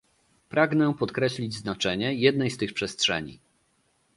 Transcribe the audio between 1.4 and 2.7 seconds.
znaczenie jednej z